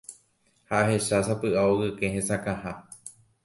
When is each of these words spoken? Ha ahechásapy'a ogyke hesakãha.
Ha 0.69 0.75
ahechásapy'a 0.77 1.69
ogyke 1.71 2.07
hesakãha. 2.15 2.73